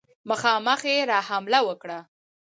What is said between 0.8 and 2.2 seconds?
یې را حمله وکړه.